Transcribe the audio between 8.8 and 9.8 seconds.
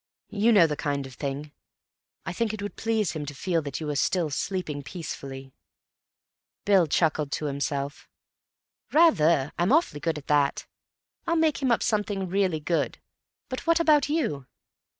"Rather. I'm